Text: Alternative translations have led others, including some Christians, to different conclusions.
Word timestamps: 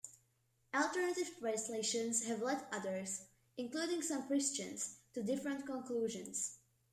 Alternative 0.73 1.29
translations 1.39 2.23
have 2.23 2.41
led 2.41 2.65
others, 2.71 3.21
including 3.55 4.01
some 4.01 4.25
Christians, 4.25 4.95
to 5.13 5.21
different 5.21 5.67
conclusions. 5.67 6.57